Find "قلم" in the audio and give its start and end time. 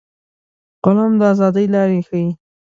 0.83-1.11